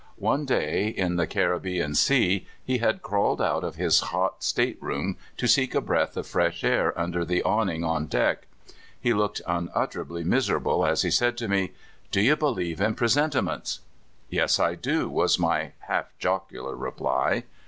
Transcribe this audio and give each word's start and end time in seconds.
One 0.17 0.45
day 0.45 0.87
in 0.87 1.17
the 1.17 1.27
Caribbean 1.27 1.93
Sea 1.93 2.47
he 2.65 2.79
had 2.79 3.03
crawled 3.03 3.39
out 3.39 3.63
of 3.63 3.75
his 3.75 3.99
hot 3.99 4.43
state 4.43 4.81
room 4.81 5.15
to 5.37 5.47
seek 5.47 5.75
a 5.75 5.79
breath 5.79 6.17
of 6.17 6.25
fresh 6.25 6.63
air 6.63 6.99
under 6.99 7.23
the 7.23 7.43
awn 7.43 7.69
ing 7.69 7.83
on 7.83 8.07
deck. 8.07 8.47
He 8.99 9.13
looked 9.13 9.43
unutterly 9.45 10.23
miserable 10.23 10.87
as 10.87 11.03
he 11.03 11.11
said 11.11 11.37
to 11.37 11.47
me: 11.47 11.73
"Do 12.09 12.19
you 12.19 12.35
believe 12.35 12.81
in 12.81 12.95
presentiments?" 12.95 13.81
(74) 14.31 14.47
STEWART. 14.47 14.49
75" 14.49 14.71
Yes, 14.71 14.71
I 14.71 14.73
do," 14.73 15.07
was 15.07 15.37
1113^ 15.37 15.71
half 15.81 16.05
jocular 16.17 16.75
reply. 16.75 17.43